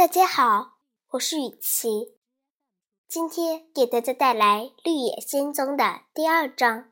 [0.00, 0.78] 大家好，
[1.10, 2.14] 我是雨琪，
[3.06, 6.86] 今天给大家带来《绿野仙踪》的第二章。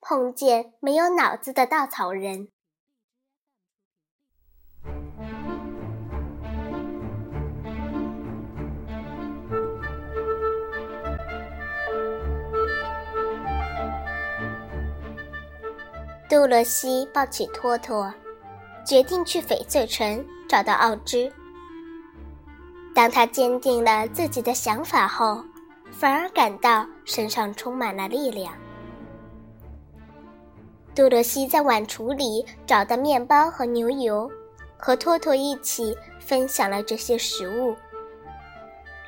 [0.00, 2.48] 碰见没有脑子的稻草人。
[16.28, 18.12] 杜洛西抱起托托，
[18.84, 21.32] 决定去翡翠城找到奥芝。
[22.98, 25.40] 当他坚定了自己的想法后，
[25.92, 28.52] 反而感到身上充满了力量。
[30.96, 34.28] 杜洛西在碗橱里找到面包和牛油，
[34.76, 37.72] 和托托一起分享了这些食物，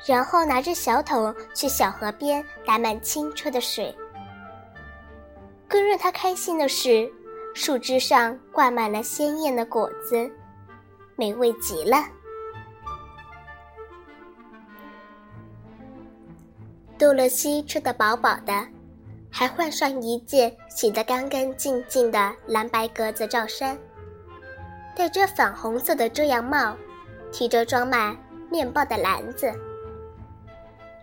[0.05, 3.93] 然后拿着小桶去小河边打满清澈的水。
[5.67, 7.11] 更让他开心的是，
[7.53, 10.31] 树枝上挂满了鲜艳的果子，
[11.17, 11.97] 美味极了。
[17.01, 18.53] 杜洛西吃得饱饱的，
[19.31, 23.75] 还换上一件洗得干干净净的蓝白格子罩衫，
[24.95, 26.77] 戴着粉红色的遮阳帽，
[27.31, 28.15] 提着装满
[28.51, 29.51] 面包的篮子，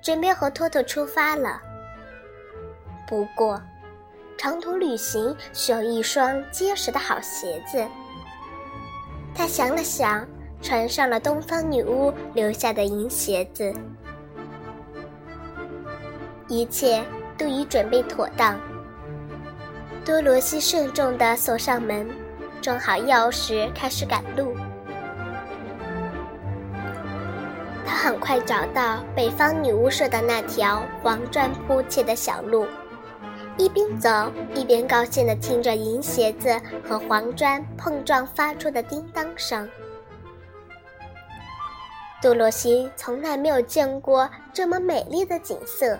[0.01, 1.61] 准备和托托出发了。
[3.09, 3.61] 不过。
[4.37, 7.85] 长途旅行需要一双结实的好鞋子。
[9.35, 10.25] 他想了想，
[10.63, 13.75] 穿上了东方女巫留下的银鞋子。
[16.49, 17.05] 一切
[17.37, 18.59] 都已准备妥当。
[20.05, 22.09] 多罗西慎重地锁上门，
[22.63, 24.57] 装好钥匙，开始赶路。
[27.87, 32.67] 他很快找到北方女巫社的那条黄砖铺砌的小路。
[33.59, 34.09] 一边走
[34.55, 36.49] 一边高兴地听着银鞋子
[36.89, 39.69] 和黄砖碰撞发出的叮当声。
[42.23, 45.99] 杜洛西从来没有见过这么美丽的景色。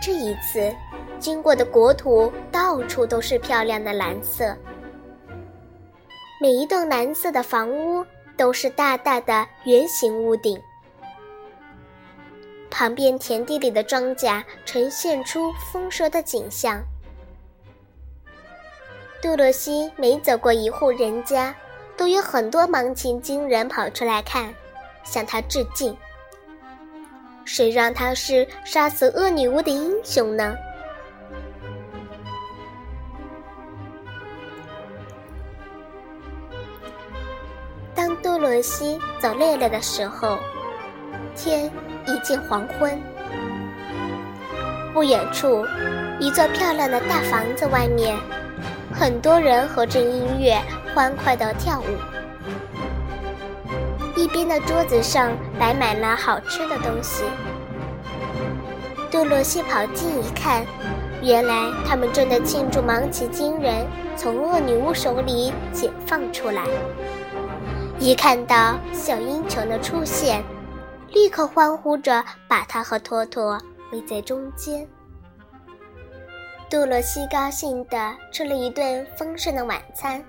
[0.00, 0.74] 这一次，
[1.18, 4.56] 经过的国土到处都是漂亮的蓝色，
[6.40, 8.04] 每一栋蓝色的房屋
[8.36, 10.60] 都是大大的圆形屋顶。
[12.70, 16.82] 旁边田地里的庄稼呈现出丰收的景象。
[19.22, 21.54] 杜洛西每走过一户人家，
[21.96, 24.54] 都有很多盲情精人跑出来看，
[25.02, 25.96] 向他致敬。
[27.46, 30.54] 谁让他是杀死恶女巫的英雄呢？
[37.94, 40.38] 当杜洛西走累了的时候，
[41.34, 41.70] 天。
[42.08, 42.96] 已近黄昏，
[44.94, 45.66] 不远处，
[46.20, 48.16] 一座漂亮的大房子外面，
[48.94, 50.56] 很多人合着音乐
[50.94, 51.84] 欢快地跳舞。
[54.26, 57.22] 一边的桌子上摆满了好吃的东西。
[59.08, 60.66] 杜洛西跑近一看，
[61.22, 66.64] 原来他们正在庆祝芒奇金人从恶女巫手里解放出来。
[68.00, 70.42] 一看到小英雄的出现。
[71.12, 73.56] 立刻欢呼着，把他和托托
[73.92, 74.84] 围在中间。
[76.68, 80.22] 杜洛西高兴地吃了一顿丰盛的晚餐。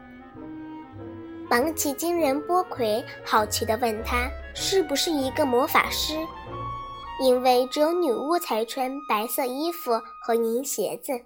[1.50, 6.14] 芒奇金人波魁好奇地问他：“是不是一个魔法师？”
[7.24, 11.20] 因为只有女巫才穿白色衣服和银鞋子。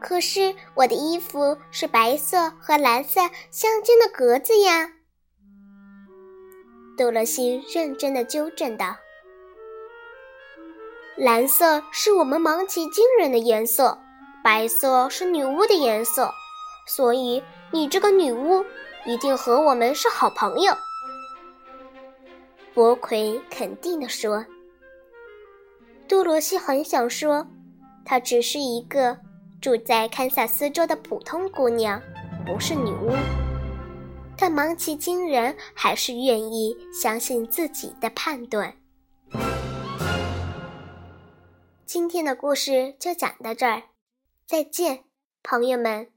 [0.00, 3.20] 可是我的衣服是白色和蓝色
[3.50, 4.90] 相间的格子呀。
[6.96, 8.96] 杜洛西认真的纠正道
[11.16, 13.98] ：“蓝色是我们芒奇金人的颜色，
[14.42, 16.32] 白色是女巫的颜色，
[16.86, 18.64] 所以你这个女巫
[19.06, 20.72] 一定和我们是好朋友。”
[22.74, 24.44] 博奎肯定的说。
[26.06, 27.46] 杜罗西很想说，
[28.04, 29.16] 她只是一个
[29.60, 32.00] 住在堪萨斯州的普通姑娘，
[32.44, 33.10] 不是女巫。
[34.36, 38.74] 但芒奇金人还是愿意相信自己的判断。
[41.86, 43.84] 今天的故事就讲到这儿，
[44.46, 45.04] 再见，
[45.42, 46.13] 朋友们。